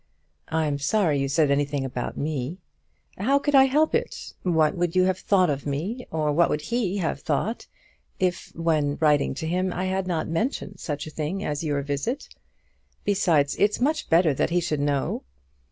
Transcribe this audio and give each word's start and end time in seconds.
"I'm 0.49 0.79
sorry 0.79 1.19
you 1.19 1.27
said 1.29 1.51
anything 1.51 1.85
about 1.85 2.17
me." 2.17 2.57
"How 3.19 3.37
could 3.37 3.53
I 3.53 3.65
help 3.65 3.93
it? 3.93 4.33
What 4.41 4.73
would 4.75 4.95
you 4.95 5.03
have 5.03 5.19
thought 5.19 5.51
of 5.51 5.67
me, 5.67 6.07
or 6.09 6.31
what 6.31 6.49
would 6.49 6.61
he 6.61 6.97
have 6.97 7.19
thought, 7.19 7.67
if, 8.19 8.51
when 8.55 8.97
writing 8.99 9.35
to 9.35 9.45
him, 9.47 9.71
I 9.71 9.85
had 9.85 10.07
not 10.07 10.27
mentioned 10.27 10.79
such 10.79 11.05
a 11.05 11.11
thing 11.11 11.45
as 11.45 11.63
your 11.63 11.83
visit? 11.83 12.29
Besides, 13.03 13.55
it's 13.59 13.79
much 13.79 14.09
better 14.09 14.33
that 14.33 14.49
he 14.49 14.59
should 14.59 14.79
know." 14.79 15.21